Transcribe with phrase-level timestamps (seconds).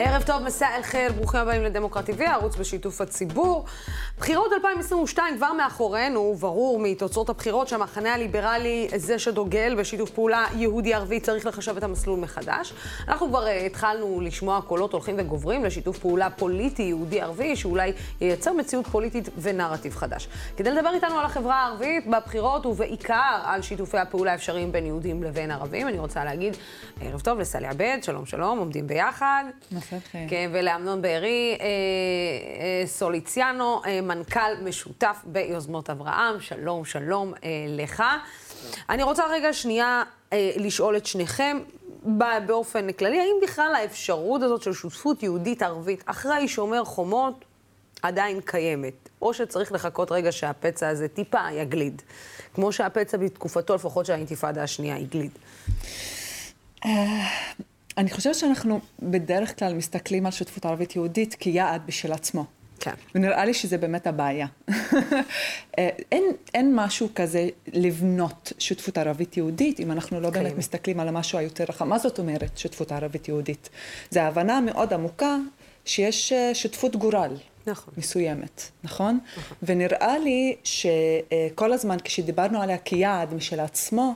[0.00, 3.64] ערב טוב, מסע אל חיל, ברוכים הבאים לדמוקרט TV, הערוץ בשיתוף הציבור.
[4.18, 11.46] בחירות 2022 כבר מאחורינו, ברור מתוצאות הבחירות שהמחנה הליברלי, זה שדוגל בשיתוף פעולה יהודי-ערבי, צריך
[11.46, 12.72] לחשב את המסלול מחדש.
[13.08, 18.86] אנחנו כבר uh, התחלנו לשמוע קולות הולכים וגוברים לשיתוף פעולה פוליטי יהודי-ערבי, שאולי ייצר מציאות
[18.86, 20.28] פוליטית ונרטיב חדש.
[20.56, 25.50] כדי לדבר איתנו על החברה הערבית בבחירות, ובעיקר על שיתופי הפעולה האפשריים בין יהודים לבין
[25.50, 26.56] ערבים, אני רוצה להגיד
[27.00, 29.44] ערב טוב לסלי עבד, שלום שלום, עומדים ביחד.
[29.92, 30.26] מסכם.
[30.30, 36.40] כן, ולאמנון בארי, אה, אה, סוליציאנו, אה, מנכ"ל משותף ביוזמות אברהם.
[36.40, 38.02] שלום, שלום אה, לך.
[38.90, 40.02] אני רוצה רגע שנייה
[40.32, 41.58] אה, לשאול את שניכם,
[42.46, 47.44] באופן כללי, האם בכלל האפשרות הזאת של שותפות יהודית-ערבית אחרי שומר חומות
[48.02, 49.08] עדיין קיימת?
[49.22, 52.02] או שצריך לחכות רגע שהפצע הזה טיפה יגליד,
[52.54, 55.30] כמו שהפצע בתקופתו, לפחות של האינתיפאדה השנייה, הגליד.
[57.98, 62.44] אני חושבת שאנחנו בדרך כלל מסתכלים על שותפות ערבית יהודית כיעד בשל עצמו.
[62.80, 62.94] כן.
[63.14, 64.46] ונראה לי שזה באמת הבעיה.
[66.12, 71.38] אין, אין משהו כזה לבנות שותפות ערבית יהודית, אם אנחנו לא באמת מסתכלים על המשהו
[71.38, 71.84] היותר רחב.
[71.84, 73.68] מה זאת אומרת שותפות ערבית יהודית?
[74.10, 75.36] זו הבנה מאוד עמוקה
[75.84, 77.36] שיש אה, שותפות גורל.
[77.70, 77.94] נכון.
[77.96, 79.18] מסוימת, נכון?
[79.36, 79.56] נכון?
[79.62, 84.14] ונראה לי שכל הזמן כשדיברנו עליה כיעד משל עצמו,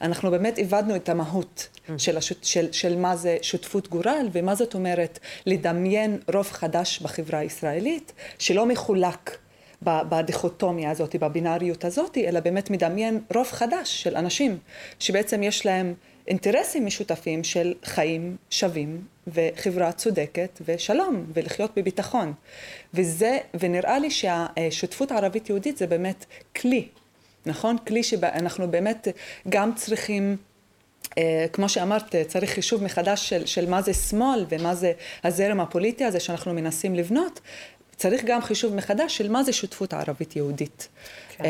[0.00, 1.90] אנחנו באמת איבדנו את המהות mm.
[1.98, 7.38] של, השות, של, של מה זה שותפות גורל ומה זאת אומרת לדמיין רוב חדש בחברה
[7.38, 9.38] הישראלית, שלא מחולק
[9.82, 14.58] בדיכוטומיה הזאת, בבינאריות הזאת, אלא באמת מדמיין רוב חדש של אנשים
[14.98, 15.94] שבעצם יש להם
[16.28, 22.32] אינטרסים משותפים של חיים שווים וחברה צודקת ושלום ולחיות בביטחון.
[22.94, 26.24] וזה, ונראה לי שהשותפות הערבית-יהודית זה באמת
[26.56, 26.88] כלי,
[27.46, 27.76] נכון?
[27.86, 29.08] כלי שאנחנו באמת
[29.48, 30.36] גם צריכים
[31.18, 34.92] אה, כמו שאמרת, צריך חישוב מחדש של, של מה זה שמאל ומה זה
[35.24, 37.40] הזרם הפוליטי הזה שאנחנו מנסים לבנות,
[37.96, 40.88] צריך גם חישוב מחדש של מה זה שותפות ערבית-יהודית.
[41.36, 41.44] כן.
[41.44, 41.46] Uh,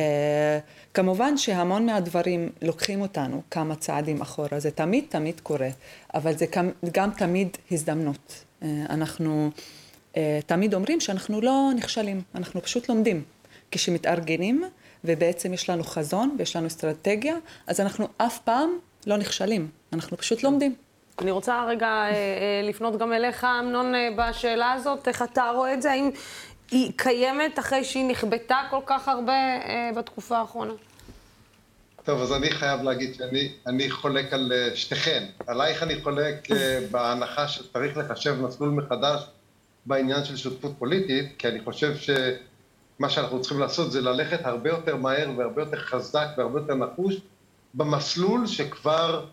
[0.95, 5.69] כמובן שהמון מהדברים לוקחים אותנו כמה צעדים אחורה, זה תמיד תמיד קורה,
[6.15, 8.45] אבל זה גם, גם תמיד הזדמנות.
[8.63, 9.51] Uh, אנחנו
[10.13, 10.17] uh,
[10.47, 13.23] תמיד אומרים שאנחנו לא נכשלים, אנחנו פשוט לומדים.
[13.71, 14.65] כשמתארגנים
[15.05, 18.71] ובעצם יש לנו חזון ויש לנו אסטרטגיה, אז אנחנו אף פעם
[19.07, 20.75] לא נכשלים, אנחנו פשוט לומדים.
[21.19, 25.75] אני רוצה רגע אה, אה, לפנות גם אליך, אמנון, אה, בשאלה הזאת, איך אתה רואה
[25.75, 25.93] את זה?
[25.93, 26.11] האם
[26.71, 29.33] היא קיימת אחרי שהיא נכבתה כל כך הרבה
[29.97, 30.73] בתקופה האחרונה?
[32.05, 35.25] טוב, אז אני חייב להגיד שאני חולק על שתיכן.
[35.47, 36.49] עלייך אני חולק
[36.91, 39.23] בהנחה שצריך לחשב מסלול מחדש
[39.87, 44.97] בעניין של שותפות פוליטית, כי אני חושב שמה שאנחנו צריכים לעשות זה ללכת הרבה יותר
[44.97, 47.15] מהר והרבה יותר חזק והרבה יותר נחוש
[47.75, 49.25] במסלול שכבר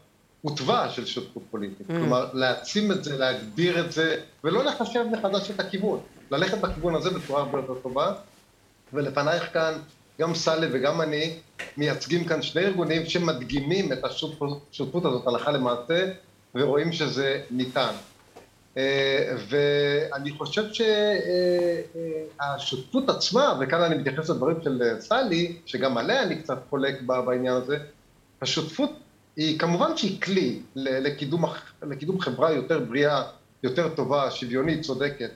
[0.41, 1.89] הוטבע של שותפות פוליטית.
[1.89, 1.93] Mm.
[1.93, 5.99] כלומר, להעצים את זה, להגביר את זה, ולא לחשב מחדש את הכיוון.
[6.31, 8.13] ללכת בכיוון הזה בצורה הרבה יותר טובה.
[8.93, 9.73] ולפנייך כאן,
[10.21, 11.37] גם סאלי וגם אני,
[11.77, 16.11] מייצגים כאן שני ארגונים שמדגימים את השותפות הזאת הלכה למעשה,
[16.55, 17.93] ורואים שזה ניתן.
[18.77, 20.63] אה, ואני חושב
[22.57, 27.77] שהשותפות עצמה, וכאן אני מתייחס לדברים של סאלי, שגם עליה אני קצת חולק בעניין הזה,
[28.41, 28.91] השותפות
[29.35, 31.45] היא כמובן שהיא כלי לקידום,
[31.81, 33.23] לקידום חברה יותר בריאה,
[33.63, 35.31] יותר טובה, שוויונית, צודקת,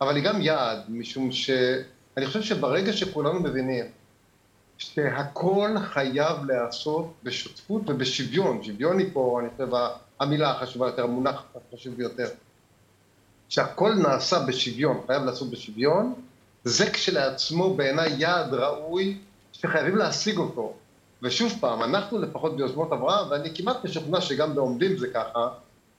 [0.00, 3.84] אבל היא גם יעד, משום שאני חושב שברגע שכולנו מבינים
[4.78, 9.68] שהכל חייב להיעשות בשותפות ובשוויון, שוויון היא פה, אני חושב,
[10.20, 12.28] המילה החשובה יותר, המונח החשוב ביותר,
[13.48, 16.14] שהכל נעשה בשוויון, חייב לעשות בשוויון,
[16.64, 19.18] זה כשלעצמו בעיניי יעד ראוי
[19.52, 20.74] שחייבים להשיג אותו.
[21.22, 25.48] ושוב פעם, אנחנו לפחות ביוזמות אברהם, ואני כמעט משוכנע שגם בעומדים זה ככה,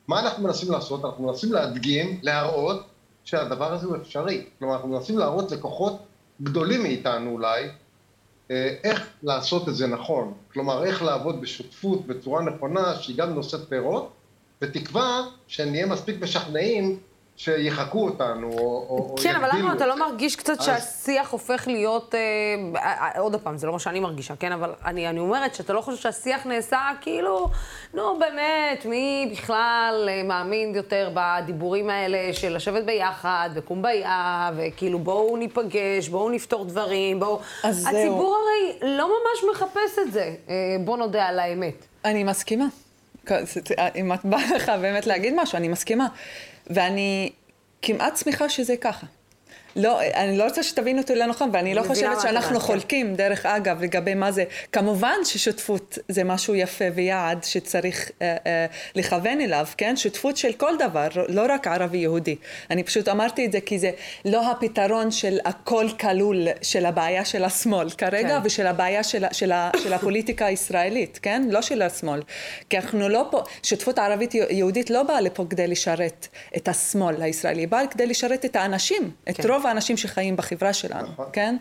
[0.07, 1.05] מה אנחנו מנסים לעשות?
[1.05, 2.85] אנחנו מנסים להדגים, להראות
[3.23, 4.45] שהדבר הזה הוא אפשרי.
[4.59, 5.97] כלומר, אנחנו מנסים להראות לכוחות
[6.41, 7.67] גדולים מאיתנו אולי,
[8.51, 10.33] אה, איך לעשות את זה נכון.
[10.53, 14.09] כלומר, איך לעבוד בשותפות בצורה נכונה, שהיא גם נושאת פירות,
[14.61, 16.99] בתקווה שנהיה מספיק משכנעים
[17.43, 20.65] שיחקו אותנו, או, כן, או אבל למה אתה לא מרגיש קצת אז...
[20.65, 24.51] שהשיח הופך להיות, אה, אה, עוד פעם, זה לא מה שאני מרגישה, כן?
[24.51, 27.49] אבל אני, אני אומרת שאתה לא חושב שהשיח נעשה כאילו,
[27.93, 35.37] נו באמת, מי בכלל אה, מאמין יותר בדיבורים האלה של לשבת ביחד, בקומביה, וכאילו בואו
[35.37, 37.39] ניפגש, בואו נפתור דברים, בואו...
[37.63, 38.33] הציבור זהו.
[38.33, 40.55] הרי לא ממש מחפש את זה, אה,
[40.85, 41.85] בוא נודה על האמת.
[42.05, 42.65] אני מסכימה.
[43.95, 46.07] אם את באה לך באמת להגיד משהו, אני מסכימה.
[46.67, 47.31] ואני
[47.81, 49.05] כמעט שמחה שזה ככה.
[49.75, 52.65] לא, אני לא רוצה שתבינו אותי לא נכון, ואני לא חושבת שאנחנו כן.
[52.65, 54.43] חולקים, דרך אגב, לגבי מה זה.
[54.71, 58.65] כמובן ששותפות זה משהו יפה ויעד שצריך אה, אה,
[58.95, 59.95] לכוון אליו, כן?
[59.97, 62.35] שותפות של כל דבר, לא רק ערבי-יהודי.
[62.71, 63.91] אני פשוט אמרתי את זה כי זה
[64.25, 68.41] לא הפתרון של הכל כלול של הבעיה של השמאל כרגע, כן.
[68.43, 69.51] ושל הבעיה של, של,
[69.83, 71.47] של הפוליטיקה הישראלית, כן?
[71.49, 72.21] לא של השמאל.
[72.69, 76.27] כי אנחנו לא פה, שותפות ערבית-יהודית לא באה לפה כדי לשרת
[76.57, 79.31] את השמאל הישראלי, היא באה כדי לשרת את האנשים, כן.
[79.31, 81.25] את רוב האנשים שחיים בחברה שלנו, נכון.
[81.33, 81.57] כן?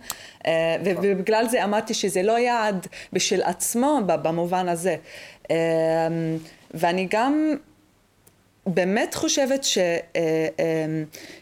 [0.47, 4.97] אה, ובגלל זה אמרתי שזה לא יעד בשביל עצמו במובן הזה.
[5.50, 5.56] אה,
[6.75, 7.56] ואני גם
[8.67, 9.67] באמת חושבת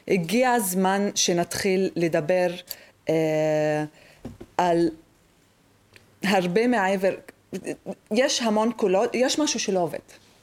[0.07, 2.51] שהגיע הזמן שנתחיל לדבר
[4.57, 4.91] על
[6.25, 7.15] הרבה מעבר,
[8.11, 9.99] יש המון קולות, יש משהו שלא עובד,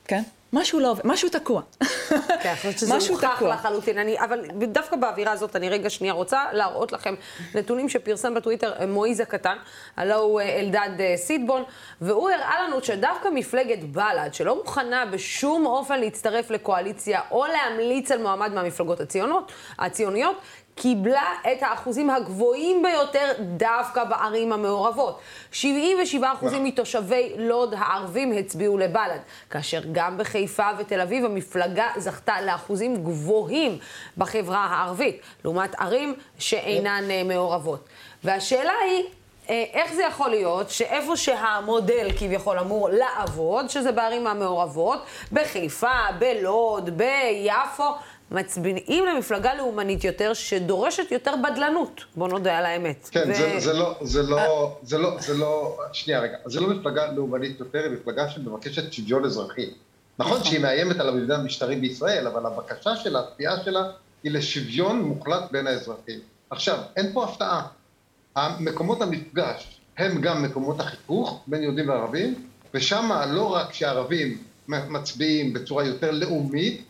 [0.08, 0.24] כן?
[0.54, 1.62] משהו לא עובד, משהו תקוע.
[2.10, 3.98] כן, אני חושבת שזה מוכח לחלוטין.
[3.98, 7.16] אני, אבל דווקא באווירה הזאת, אני רגע שנייה רוצה להראות לכם
[7.56, 9.58] נתונים שפרסם בטוויטר אה, מועיז הקטן,
[9.98, 11.64] הלו הוא אה, אלדד אה, סיטבון,
[12.02, 18.22] והוא הראה לנו שדווקא מפלגת בל"ד, שלא מוכנה בשום אופן להצטרף לקואליציה או להמליץ על
[18.22, 20.42] מועמד מהמפלגות הציונות, הציוניות,
[20.76, 25.20] קיבלה את האחוזים הגבוהים ביותר דווקא בערים המעורבות.
[25.54, 25.56] 77%
[26.60, 29.20] מתושבי לוד הערבים הצביעו לבל"ד,
[29.50, 33.78] כאשר גם בחיפה ותל אביב המפלגה זכתה לאחוזים גבוהים
[34.18, 37.88] בחברה הערבית, לעומת ערים שאינן אה, מעורבות.
[38.24, 39.04] והשאלה היא,
[39.50, 46.90] אה, איך זה יכול להיות שאיפה שהמודל כביכול אמור לעבוד, שזה בערים המעורבות, בחיפה, בלוד,
[46.98, 47.84] ביפו,
[48.32, 52.02] מצביעים למפלגה לאומנית יותר, שדורשת יותר בדלנות.
[52.16, 53.10] בוא נודה על האמת.
[53.12, 53.36] כן, ו...
[53.36, 57.60] זה, זה, לא, זה, לא, זה, לא, זה לא, שנייה רגע, זה לא מפלגה לאומנית
[57.60, 59.70] יותר, היא מפלגה שמבקשת שוויון אזרחי.
[60.20, 63.84] נכון שהיא מאיימת על המדינה המשטרית בישראל, אבל הבקשה שלה, התביעה שלה,
[64.24, 66.20] היא לשוויון מוחלט בין האזרחים.
[66.50, 67.68] עכשיו, אין פה הפתעה.
[68.60, 74.38] מקומות המפגש הם גם מקומות החיכוך בין יהודים וערבים, ושם לא רק שהערבים
[74.68, 76.86] מצביעים בצורה יותר לאומית,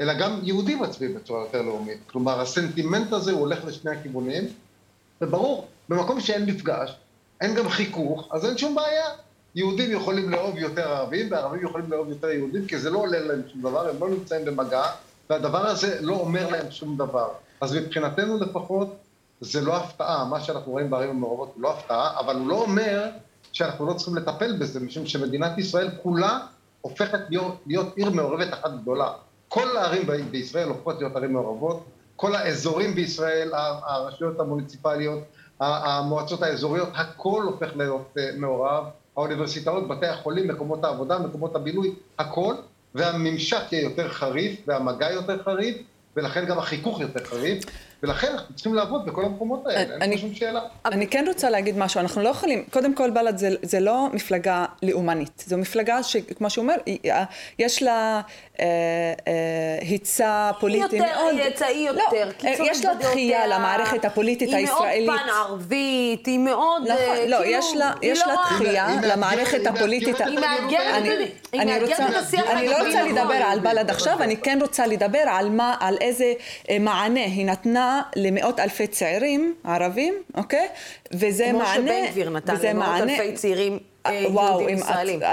[0.00, 1.98] אלא גם יהודים מצביעים בצורה יותר לאומית.
[2.06, 4.44] כלומר, הסנטימנט הזה הוא הולך לשני הכיוונים,
[5.20, 6.96] וברור, במקום שאין מפגש,
[7.40, 9.06] אין גם חיכוך, אז אין שום בעיה.
[9.54, 13.42] יהודים יכולים לאהוב יותר ערבים, וערבים יכולים לאהוב יותר יהודים, כי זה לא עולה להם
[13.52, 14.82] שום דבר, הם לא נמצאים במגע,
[15.30, 17.28] והדבר הזה לא אומר להם שום דבר.
[17.60, 18.96] אז מבחינתנו לפחות,
[19.40, 23.10] זה לא הפתעה, מה שאנחנו רואים בערים המעורבות הוא לא הפתעה, אבל הוא לא אומר
[23.52, 26.38] שאנחנו לא צריכים לטפל בזה, משום שמדינת ישראל כולה
[26.80, 29.12] הופכת להיות, להיות עיר מעורבת אחת גדולה.
[29.52, 31.84] כל הערים בישראל הופכות להיות ערים מעורבות,
[32.16, 33.50] כל האזורים בישראל,
[33.86, 35.18] הרשויות המוניציפליות,
[35.60, 38.84] המועצות האזוריות, הכל הופך להיות אה, מעורב,
[39.16, 42.54] האוניברסיטאות, בתי החולים, מקומות העבודה, מקומות הבילוי, הכל,
[42.94, 45.76] והממשק יהיה יותר חריף והמגע יותר חריף,
[46.16, 47.64] ולכן גם החיכוך יותר חריף.
[48.02, 50.60] ולכן אנחנו צריכים לעבוד בכל המקומות האלה, אין פה שום שאלה.
[50.84, 54.64] אני כן רוצה להגיד משהו, אנחנו לא יכולים, קודם כל בל"ד זה, זה לא מפלגה
[54.82, 56.74] לאומנית, זו מפלגה שכמו שהוא אומר,
[57.58, 58.20] יש לה
[58.60, 58.66] אה,
[59.28, 61.10] אה, היצע פוליטי מאוד...
[61.28, 64.94] היא יותר, היצע היא יותר לא, יש לה דחייה למערכת הפוליטית היא הישראלית.
[64.94, 66.82] היא מאוד פן-ערבית, היא מאוד...
[66.82, 70.20] נכון, אה, לא, כאילו, יש לה, יש לה לא דחייה למערכת הפוליטית...
[70.20, 75.24] היא מאתגרת את השיח אני לא רוצה לדבר על בל"ד עכשיו, אני כן רוצה לדבר
[75.26, 76.32] על מה, על איזה
[76.80, 80.68] מענה היא נתנה למאות אלפי צעירים ערבים, אוקיי?
[81.12, 81.64] וזה מענה...
[81.64, 84.78] כמו שבן גביר נתן למאות מענה, אלפי צעירים אה, וואו, אם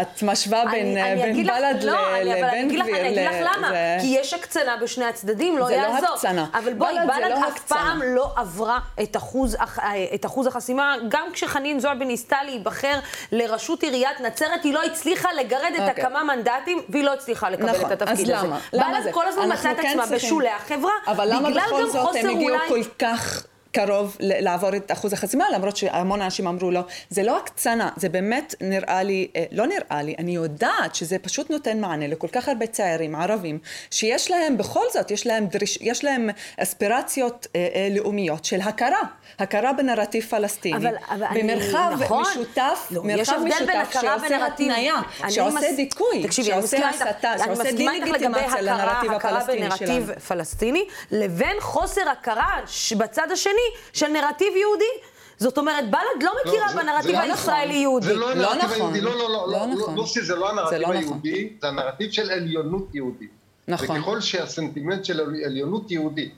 [0.01, 2.83] את, משווה בין, בין בל"ד לא, לבן גביר.
[2.83, 3.71] אני אגיד לך למה.
[4.01, 5.99] כי יש הקצנה בשני הצדדים, לא יעזור.
[5.99, 6.45] זה לא הקצנה.
[6.53, 12.37] אבל בואי, בל"ד לא אף פעם לא עברה את אחוז, החסימה, גם כשחנין זועבי ניסתה
[12.45, 12.99] להיבחר
[13.31, 16.03] לראשות עיריית נצרת, היא לא הצליחה לגרד את אוקיי.
[16.03, 18.47] הכמה מנדטים, והיא לא הצליחה לקבל נכון, את התפקיד הזה.
[18.47, 18.59] למה?
[18.73, 22.29] למה בל"ד כל הזמן מצאה את כן עצמה בשולי החברה, אבל למה בכל זאת הם
[22.29, 23.45] הגיעו כל כך...
[23.71, 28.55] קרוב לעבור את אחוז החסימה, למרות שהמון אנשים אמרו לו, זה לא הקצנה, זה באמת
[28.61, 32.67] נראה לי, אה, לא נראה לי, אני יודעת שזה פשוט נותן מענה לכל כך הרבה
[32.67, 33.59] צעירים ערבים,
[33.91, 39.01] שיש להם בכל זאת, יש להם, דריש, יש להם אספירציות אה, אה, לאומיות של הכרה,
[39.39, 44.95] הכרה בנרטיב פלסטיני, אבל, אבל במרחב אני, נכון, משותף, לא, מרחב משותף שעושה התניה,
[45.29, 45.75] שעושה מס...
[45.75, 49.73] דיכוי, תקשיבי, שעושה הסתה, שעושה דה-לגיטימציה לנרטיב הפלסטיני שלנו.
[49.73, 52.59] הכרה בנרטיב פלסטיני, לבין חוסר הכרה
[52.97, 53.58] בצד השני
[53.93, 55.09] של נרטיב יהודי.
[55.37, 58.05] זאת אומרת, בל"ד לא מכירה לא, בנרטיב לא הישראלי-יהודי.
[58.15, 58.33] נכון.
[58.33, 59.95] זה לא הנרטיב לא היהודי, לא, לא, לא, לא, נכון.
[59.95, 60.95] לא, זה לא הנרטיב נכון.
[60.95, 63.31] היהודי, זה הנרטיב של עליונות יהודית.
[63.67, 63.97] נכון.
[63.99, 66.33] וככל שהסנטימנט של עליונות יהודית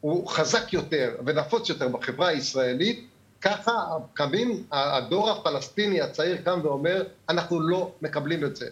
[0.00, 3.06] הוא חזק יותר ונפוץ יותר בחברה הישראלית,
[3.40, 3.72] ככה
[4.14, 8.66] קמים, הדור הפלסטיני הצעיר קם ואומר, אנחנו לא מקבלים את זה.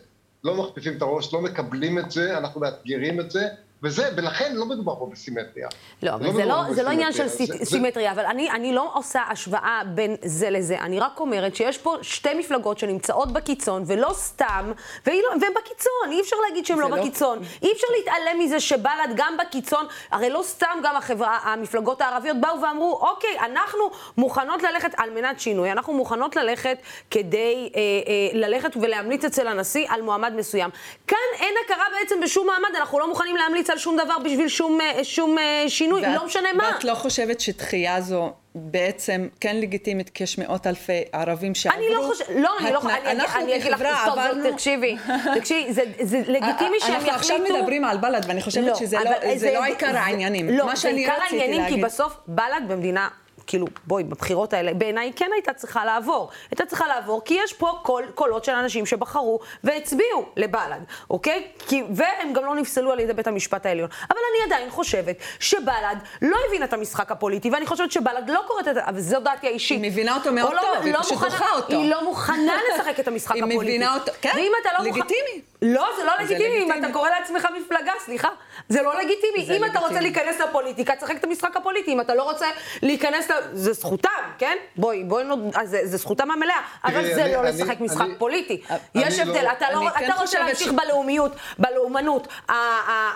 [0.44, 3.48] לא מכפיפים את הראש, לא מקבלים את זה, אנחנו מאתגרים את זה,
[3.82, 5.68] וזה, ולכן לא מדובר פה בסימטריה.
[6.02, 9.22] לא, אבל זה לא, זה לא עניין של זה, סימטריה, אבל אני, אני לא עושה
[9.30, 10.78] השוואה בין זה לזה.
[10.78, 14.72] אני רק אומרת שיש פה שתי מפלגות שנמצאות בקיצון, ולא סתם,
[15.06, 17.38] והן לא, בקיצון, אי אפשר להגיד שהן לא, לא בקיצון.
[17.62, 22.62] אי אפשר להתעלם מזה שבל"ד גם בקיצון, הרי לא סתם גם החברה, המפלגות הערביות באו
[22.62, 23.80] ואמרו, אוקיי, אנחנו
[24.16, 26.78] מוכנות ללכת על מנת שינוי, אנחנו מוכנות ללכת
[27.10, 30.70] כדי אה, אה, ללכת ולהמליץ אצל הנשיא על מועמד מסוים.
[31.06, 34.80] כאן אין הכרה בעצם בשום מעמד, אנחנו לא מוכנים להמליץ על שום דבר בשביל שום,
[34.80, 36.70] אה, שום אה, שינוי, ואת, לא משנה מה.
[36.74, 41.78] ואת לא חושבת שדחייה זו בעצם כן לגיטימית כשיש מאות אלפי ערבים שעברו...
[41.78, 42.98] אני לא חושבת, לא, אני לא חושבת,
[43.36, 44.18] אני אגיד לך, טוב,
[44.52, 44.96] תקשיבי,
[45.34, 46.94] תקשיבי, זה לגיטימי שהם יחליטו...
[46.94, 50.48] אנחנו עכשיו מדברים על בל"ד, ואני חושבת לא, שזה לא, לא עיקר העניינים.
[50.48, 53.08] לא, זה עיקר העניינים, כי בסוף בל"ד במדינה...
[53.48, 56.30] כאילו, בואי, בבחירות האלה, בעיניי כן הייתה צריכה לעבור.
[56.50, 61.46] הייתה צריכה לעבור כי יש פה קול, קולות של אנשים שבחרו והצביעו לבל"ד, אוקיי?
[61.68, 63.88] כי, והם גם לא נפסלו על ידי בית המשפט העליון.
[64.10, 68.68] אבל אני עדיין חושבת שבל"ד לא הבינה את המשחק הפוליטי, ואני חושבת שבל"ד לא קוראת
[68.68, 69.82] את זה, אבל זו דעתי האישית.
[69.82, 71.72] היא מבינה אותו מאוד לא, טוב, היא לא פשוט דוחה אותו.
[71.72, 73.54] היא לא מוכנה לשחק את המשחק הפוליטי.
[73.60, 74.30] היא מבינה אותו, כן,
[74.78, 75.42] לא לגיטימי.
[75.62, 78.28] לא, זה לא לגיטימי, אם אתה קורא לעצמך מפלגה, סליחה.
[78.68, 79.56] זה לא לגיטימי.
[79.56, 81.92] אם אתה רוצה להיכנס לפוליטיקה, תשחק את המשחק הפוליטי.
[81.92, 82.46] אם אתה לא רוצה
[82.82, 84.56] להיכנס, זה זכותם, כן?
[84.76, 85.24] בואי, בואי,
[85.64, 86.60] זה זכותם המלאה.
[86.84, 88.62] אבל זה לא לשחק משחק פוליטי.
[88.94, 89.42] יש הבדל.
[89.44, 92.28] לא- אתה לא- כן רוצה להמשיך בלאומיות, בלאומנות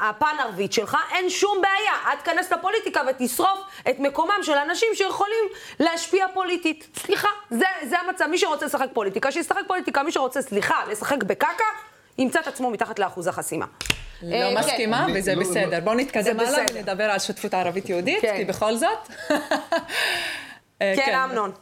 [0.02, 1.92] הפן-ערבית שלך, אין שום בעיה.
[2.12, 3.58] את תיכנס לפוליטיקה ותשרוף
[3.90, 5.44] את מקומם של אנשים שיכולים
[5.80, 6.88] להשפיע פוליטית.
[6.98, 8.26] סליחה, זה המצב.
[8.26, 10.02] מי שרוצה לשחק פוליטיקה, שישחק פוליטיקה.
[10.02, 11.64] מי שרוצה, סליחה, לשחק בקקה,
[12.18, 13.66] ימצא את עצמו מתחת לאחוז החסימה.
[14.22, 15.12] לא אה, מסכימה, כן.
[15.16, 15.80] וזה לא, לא, בסדר.
[15.80, 18.34] בואו נתקדם הלאה ונדבר על שותפות ערבית-יהודית, כן.
[18.36, 19.08] כי בכל זאת...
[20.82, 21.52] אה, כן, אמנון.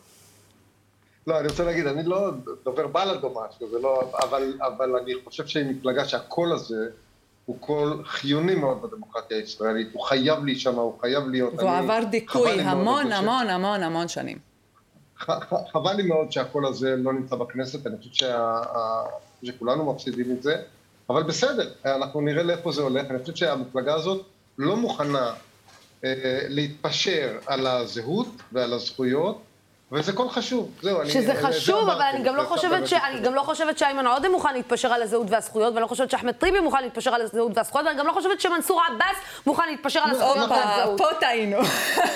[1.26, 2.30] לא, אני רוצה להגיד, אני לא
[2.64, 4.12] דובר בל"ד או משהו, זה לא...
[4.22, 6.88] אבל, אבל אני חושב שהיא מפלגה שהקול הזה
[7.46, 11.54] הוא קול חיוני מאוד בדמוקרטיה הישראלית, הוא חייב להישמע, הוא חייב להיות...
[11.54, 14.38] והוא עבר דיכוי המון המון המון המון שנים.
[15.72, 18.62] חבל לי מאוד שהקול הזה לא נמצא בכנסת, אני חושב שה...
[19.44, 20.62] שכולנו מפסידים את זה,
[21.10, 23.10] אבל בסדר, אנחנו נראה לאיפה זה הולך.
[23.10, 24.26] אני חושב שהמפלגה הזאת
[24.58, 25.34] לא מוכנה
[26.04, 29.42] אה, להתפשר על הזהות ועל הזכויות,
[29.92, 31.10] וזה קול חשוב, זהו, אני...
[31.10, 32.92] שזה חשוב, אבל אני גם, לא חושבת ש...
[32.92, 36.32] אני גם לא חושבת שאיימן עודה מוכן להתפשר על הזהות והזכויות, ואני לא חושבת שאחמד
[36.32, 39.16] טיבי מוכן להתפשר על הזהות והזכויות, ואני גם לא חושבת שמנסור עבאס
[39.46, 40.98] מוכן להתפשר על הזכויות והזהות.
[40.98, 41.58] פה טעינו.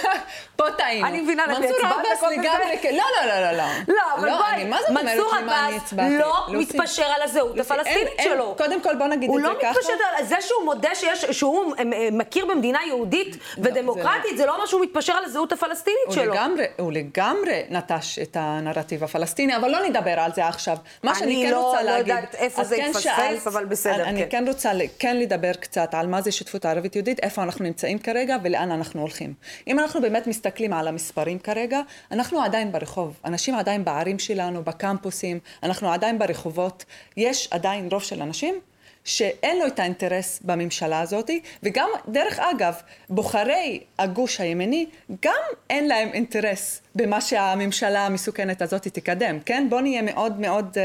[0.56, 1.06] פה טעינו.
[1.06, 2.92] אני מבינה לזה, מנסור עבאס לגמרי...
[2.92, 3.64] לא, לא, לא, לא, לא.
[3.88, 8.54] לא, אבל בואי, מנסור עבאס לא מתפשר על הזהות הפלסטינית שלו.
[8.58, 9.48] קודם כל, בוא נגיד את זה ככה.
[9.48, 10.90] הוא לא מתפשר על זה שהוא מודה
[11.30, 11.74] שהוא
[12.12, 16.34] מכיר במדינה יהודית ודמוקרטית, זה לא אומר שהוא מתפשר על הזהות הפלסטינית שלו.
[16.78, 20.76] הוא לגמרי נטש את הנרטיב הפלסטיני, אבל לא נדבר על זה עכשיו.
[21.02, 22.12] מה שאני כן לא, רוצה לא להגיד...
[22.12, 24.26] אני לא יודעת איפה זה כן יתפספס, אבל בסדר, אני כן.
[24.30, 28.70] כן רוצה כן לדבר קצת על מה זה שותפות ערבית-יהודית, איפה אנחנו נמצאים כרגע ולאן
[28.70, 29.34] אנחנו הולכים.
[29.66, 31.80] אם אנחנו באמת מסתכלים על המספרים כרגע,
[32.12, 33.20] אנחנו עדיין ברחוב.
[33.24, 36.84] אנשים עדיין בערים שלנו, בקמפוסים, אנחנו עדיין ברחובות.
[37.16, 38.60] יש עדיין רוב של אנשים
[39.04, 41.30] שאין לו את האינטרס בממשלה הזאת,
[41.62, 42.74] וגם, דרך אגב,
[43.08, 44.86] בוחרי הגוש הימני,
[45.22, 49.66] גם אין להם אינטרס במה שהממשלה המסוכנת הזאת תקדם, כן?
[49.70, 50.76] בואו נהיה מאוד מאוד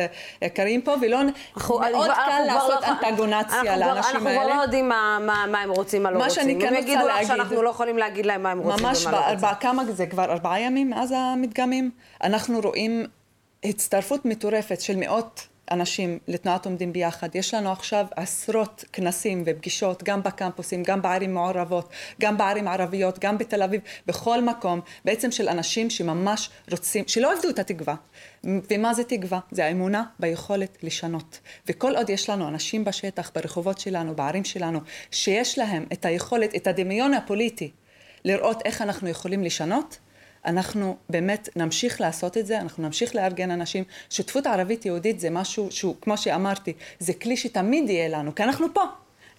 [0.41, 1.21] יקרים פה, ולא...
[1.55, 3.95] אנחנו, מאוד אנחנו, קל אנחנו לעשות לא, אנטגונציה לאנשים האלה.
[3.95, 6.27] אנחנו כבר לא יודעים מה, מה, מה הם רוצים, מה לא רוצים.
[6.27, 7.27] מה שאני כן רוצה להגיד...
[7.27, 9.11] שאנחנו לא יכולים להגיד להם מה הם רוצים ומה לא רוצים.
[9.41, 11.91] ממש, כמה זה כבר ארבעה ימים מאז המדגמים?
[12.23, 13.05] אנחנו רואים
[13.63, 17.35] הצטרפות מטורפת של מאות אנשים לתנועת עומדים ביחד.
[17.35, 21.89] יש לנו עכשיו עשרות כנסים ופגישות, גם בקמפוסים, גם בערים מעורבות,
[22.21, 27.49] גם בערים ערביות, גם בתל אביב, בכל מקום, בעצם של אנשים שממש רוצים, שלא עבדו
[27.49, 27.95] את התקווה.
[28.43, 29.39] ומה זה תקווה?
[29.51, 31.39] זה האמונה ביכולת לשנות.
[31.67, 34.79] וכל עוד יש לנו אנשים בשטח, ברחובות שלנו, בערים שלנו,
[35.11, 37.71] שיש להם את היכולת, את הדמיון הפוליטי,
[38.25, 39.97] לראות איך אנחנו יכולים לשנות,
[40.46, 43.84] אנחנו באמת נמשיך לעשות את זה, אנחנו נמשיך לארגן אנשים.
[44.10, 48.84] שותפות ערבית-יהודית זה משהו שהוא, כמו שאמרתי, זה כלי שתמיד יהיה לנו, כי אנחנו פה.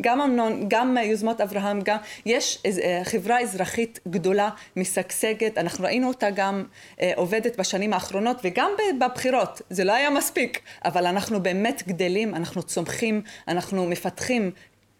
[0.02, 6.30] גם אמנון, גם יוזמות אברהם, גם יש אה, חברה אזרחית גדולה, משגשגת, אנחנו ראינו אותה
[6.30, 6.64] גם
[7.00, 12.62] אה, עובדת בשנים האחרונות וגם בבחירות, זה לא היה מספיק, אבל אנחנו באמת גדלים, אנחנו
[12.62, 14.50] צומחים, אנחנו מפתחים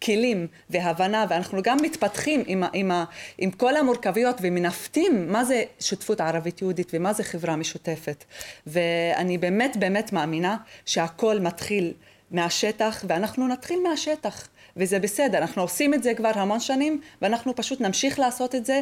[0.03, 2.91] כלים והבנה, ואנחנו גם מתפתחים עם, עם,
[3.37, 8.23] עם כל המורכבויות ומנווטים מה זה שותפות ערבית-יהודית ומה זה חברה משותפת.
[8.67, 11.93] ואני באמת באמת מאמינה שהכל מתחיל
[12.31, 15.37] מהשטח, ואנחנו נתחיל מהשטח, וזה בסדר.
[15.37, 18.81] אנחנו עושים את זה כבר המון שנים, ואנחנו פשוט נמשיך לעשות את זה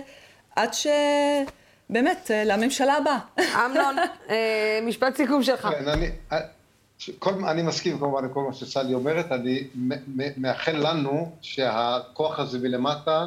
[0.55, 0.87] עד ש...
[1.89, 3.17] באמת, לממשלה הבאה.
[3.65, 3.95] אמנון,
[4.29, 5.67] אה, משפט סיכום שלך.
[5.79, 6.09] כן, אני...
[7.19, 9.63] כל, אני מסכים כמובן עם כל מה שסלי אומרת, אני
[10.37, 13.25] מאחל לנו שהכוח הזה מלמטה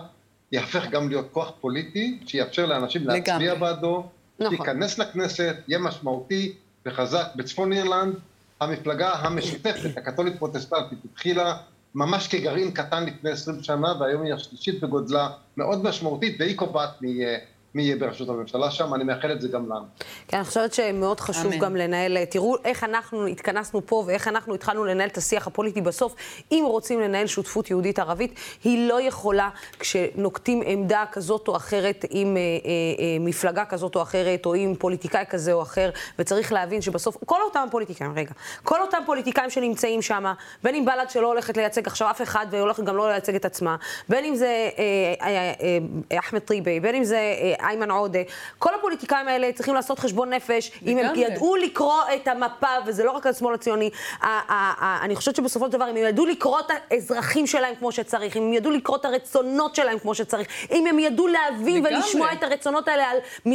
[0.52, 4.06] יהפך גם להיות כוח פוליטי, שיאפשר לאנשים להצביע בעדו,
[4.38, 4.56] נכון.
[4.56, 6.52] שייכנס לכנסת, יהיה משמעותי
[6.86, 7.26] וחזק.
[7.36, 8.14] בצפון אירלנד
[8.60, 11.56] המפלגה המשותפת, הקתולית פרוטסטנטית, התחילה
[11.94, 17.10] ממש כגרעין קטן לפני 20 שנה, והיום היא השלישית בגודלה, מאוד משמעותית, והיא קובעת מי
[17.10, 17.38] יהיה
[17.74, 19.84] מי יהיה בראשות הממשלה שם, אני מאחל את זה גם לנו.
[20.28, 21.58] כן, אני חושבת שמאוד חשוב אמן.
[21.58, 26.14] גם לנהל, תראו איך אנחנו התכנסנו פה ואיך אנחנו התחלנו לנהל את השיח הפוליטי בסוף.
[26.52, 32.40] אם רוצים לנהל שותפות יהודית-ערבית, היא לא יכולה, כשנוקטים עמדה כזאת או אחרת עם אה,
[32.40, 32.44] אה,
[32.98, 37.38] אה, מפלגה כזאת או אחרת, או עם פוליטיקאי כזה או אחר, וצריך להבין שבסוף, כל
[37.44, 40.24] אותם פוליטיקאים, רגע, כל אותם פוליטיקאים שנמצאים שם,
[40.62, 43.76] בין אם בל"ד שלא הולכת לייצג עכשיו אף אחד והולכת גם לא לייצג את עצמה,
[44.08, 45.78] בין אם זה אה, אה, אה,
[46.12, 47.16] אה אחמד טיבי, בין אם זה...
[47.16, 48.18] אה, איימן עודה.
[48.58, 53.10] כל הפוליטיקאים האלה צריכים לעשות חשבון נפש, אם הם ידעו לקרוא את המפה, וזה לא
[53.10, 53.90] רק השמאל הציוני,
[55.02, 58.42] אני חושבת שבסופו של דבר, אם הם ידעו לקרוא את האזרחים שלהם כמו שצריך, אם
[58.42, 61.86] הם ידעו לקרוא את הרצונות שלהם כמו שצריך, אם הם ידעו להבין.
[61.86, 63.04] ולשמוע את הרצונות האלה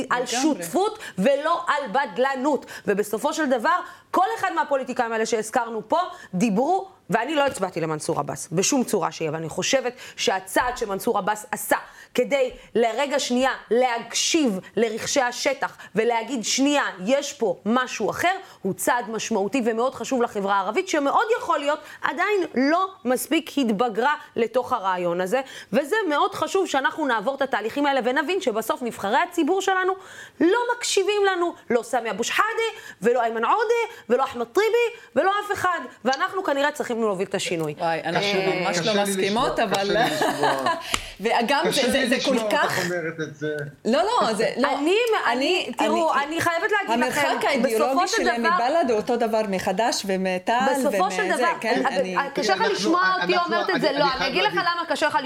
[0.09, 2.65] על שותפות ולא על בדלנות.
[2.87, 3.75] ובסופו של דבר,
[4.11, 5.99] כל אחד מהפוליטיקאים האלה שהזכרנו פה,
[6.33, 11.45] דיברו ואני לא הצבעתי למנסור עבאס, בשום צורה שהיא, אבל אני חושבת שהצעד שמנסור עבאס
[11.51, 11.77] עשה
[12.13, 19.61] כדי לרגע שנייה להקשיב לרכשי השטח ולהגיד שנייה, יש פה משהו אחר, הוא צעד משמעותי
[19.65, 25.41] ומאוד חשוב לחברה הערבית, שמאוד יכול להיות עדיין לא מספיק התבגרה לתוך הרעיון הזה,
[25.73, 29.93] וזה מאוד חשוב שאנחנו נעבור את התהליכים האלה ונבין שבסוף נבחרי הציבור שלנו
[30.39, 32.47] לא מקשיבים לנו, לא סמי אבו שחאדה
[33.01, 34.67] ולא איימן עודה ולא אחמד טיבי
[35.15, 37.75] ולא אף אחד, ואנחנו כנראה צריכים להוביל את השינוי.
[37.77, 39.97] וואי, אנחנו ממש לא מסכימות, אבל...
[41.19, 41.63] וגם
[42.09, 42.79] זה כל כך...
[43.85, 44.47] לא, לא, זה...
[44.57, 44.69] לא.
[45.31, 50.53] אני, תראו, אני חייבת להגיד לכם, המרחק האידיאולוגי שלי מבל"ד הוא אותו דבר מחדש ומטל
[50.71, 51.47] בסופו של דבר,
[52.33, 55.17] קשה לך לשמוע אותי אומרת את זה, לא, אני אגיד לך למה קשה לך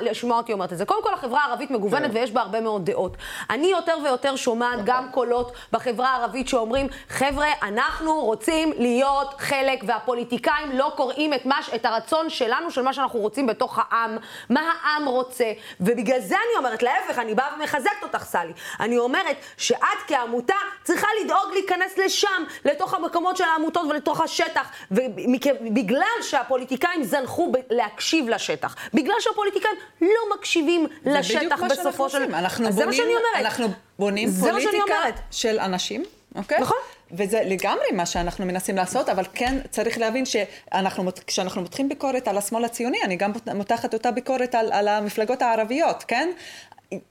[0.00, 0.84] לשמוע אותי אומרת את זה.
[0.84, 2.16] קודם כל, החברה הערבית מגוונת כן.
[2.16, 3.16] ויש בה הרבה מאוד דעות.
[3.50, 10.72] אני יותר ויותר שומעת גם קולות בחברה הערבית שאומרים, חבר'ה, אנחנו רוצים להיות חלק, והפוליטיקאים
[10.72, 14.16] לא קוראים את, מש, את הרצון שלנו, של מה שאנחנו רוצים בתוך העם,
[14.50, 18.52] מה העם רוצה, ובגלל זה אני אומרת, להפך, אני באה ומחזקת אותך, סלי.
[18.80, 26.22] אני אומרת שאת כעמותה צריכה לדאוג להיכנס לשם, לתוך המקומות של העמותות ולתוך השטח, ובגלל
[26.22, 32.22] שהפוליטיקאים זנחו להקשיב לשטח, בגלל שהפוליטיקאים לא מקשיבים לשטח בסופו של...
[32.34, 33.36] אנחנו זה מה שאני אומרת.
[33.36, 33.66] אנחנו
[33.98, 34.94] בונים פוליטיקה
[35.30, 36.04] של אנשים.
[36.34, 36.60] אוקיי?
[36.60, 36.78] נכון.
[37.12, 42.38] וזה לגמרי מה שאנחנו מנסים לעשות, אבל כן צריך להבין שאנחנו, כשאנחנו מותחים ביקורת על
[42.38, 46.30] השמאל הציוני, אני גם מותחת אותה ביקורת על, על המפלגות הערביות, כן?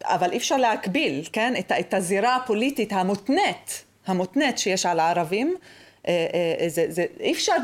[0.03, 1.53] אבל אי אפשר להקביל, כן?
[1.59, 5.55] את, את הזירה הפוליטית המותנית, המותנית שיש על הערבים,
[6.07, 6.27] אה,
[6.59, 7.55] אה, זה, זה, אי, אפשר,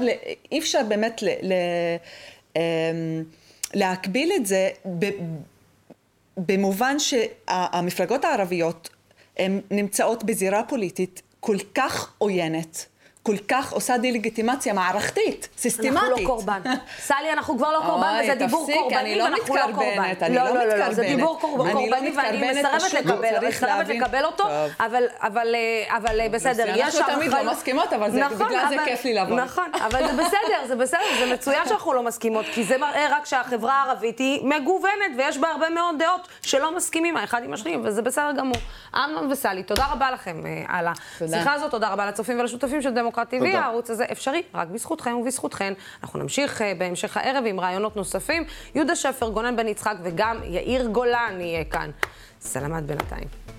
[0.52, 1.54] אי אפשר באמת ל, ל,
[2.56, 3.24] אמ,
[3.74, 4.70] להקביל את זה
[6.38, 8.90] במובן שהמפלגות הערביות
[9.38, 12.86] הן נמצאות בזירה פוליטית כל כך עוינת.
[13.26, 15.92] כל כך עושה דה-לגיטימציה מערכתית, סיסטמטית.
[15.92, 16.62] אנחנו לא קורבן.
[17.00, 19.82] סלי, אנחנו כבר לא קורבן, וזה דיבור קורבני, ואנחנו לא קורבן.
[19.82, 20.96] אני לא מתקרבנת, אני לא מתקרבנת.
[20.96, 24.44] זה דיבור קורבני, ואני מסרבת לקבל, מסרבת לקבל אותו,
[24.80, 29.36] אבל בסדר, יש אנחנו תמיד לא מסכימות, אבל נכון, בגלל זה כיף לי לבוא.
[29.36, 33.26] נכון, אבל זה בסדר, זה בסדר, זה מצוין שאנחנו לא מסכימות, כי זה מראה רק
[33.26, 38.02] שהחברה הערבית היא מגוונת, ויש בה הרבה מאוד דעות שלא מסכימים האחד עם השני, וזה
[38.02, 38.58] בסדר גמור.
[38.96, 43.15] אמנון וסלי, תודה רבה לכם אה, על השיחה הזאת, תודה רבה לצופים ולשותפים של דמוקרטיה.
[43.16, 45.74] דמוקרט TV, הערוץ הזה אפשרי רק בזכותכם ובזכותכן.
[46.04, 48.44] אנחנו נמשיך uh, בהמשך הערב עם רעיונות נוספים.
[48.76, 51.92] יהודה שפר, גונן בן יצחק וגם יאיר גולן יהיה כאן.
[52.42, 53.55] סלמת בינתיים.